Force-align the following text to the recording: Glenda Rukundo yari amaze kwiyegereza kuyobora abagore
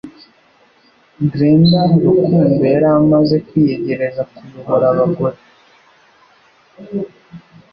Glenda 1.31 1.81
Rukundo 2.03 2.61
yari 2.73 2.87
amaze 2.97 3.35
kwiyegereza 3.47 4.21
kuyobora 4.33 4.85
abagore 4.93 5.37